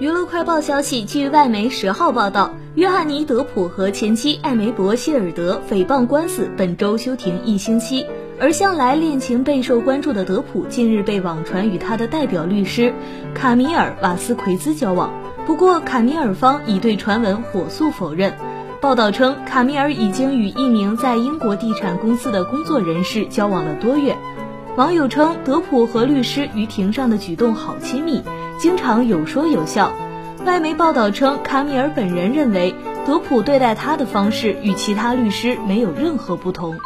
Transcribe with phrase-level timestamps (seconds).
[0.00, 8.06] 娱乐快报消息，据外媒十号报道，约翰尼·德普和前妻艾梅伯·希尔德诽谤官司本周休庭一星期。
[8.38, 12.94] 而向来恋情备受关注的德普，近日被网传与他的代表律师
[13.34, 15.12] 卡米尔·瓦斯奎兹交往。
[15.44, 18.32] 不过，卡米尔方已对传闻火速否认。
[18.80, 24.16] 报道称，卡米尔已经与一名在英国地产公司的工作人士交往了多月。
[24.76, 28.22] 网友称，德普和律师于庭上的举动好亲密。
[28.58, 29.92] 经常有说有笑。
[30.44, 32.74] 外媒报道称，卡米尔本人认为
[33.06, 36.76] 德普对待他的方式与其他律师没有任何不同。